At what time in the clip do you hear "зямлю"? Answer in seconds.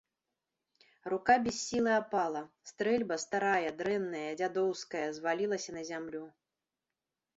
5.91-6.23